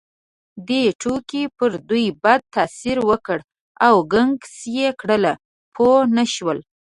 دې 0.67 0.83
ټوکې 1.01 1.43
پر 1.57 1.71
دوی 1.89 2.05
بد 2.23 2.41
تاثیر 2.55 2.97
وکړ 3.09 3.37
او 3.85 3.95
ګنګس 4.13 4.55
یې 4.77 4.87
کړل، 4.99 5.23
پوه 5.75 5.99
نه 6.15 6.25
شول. 6.33 6.59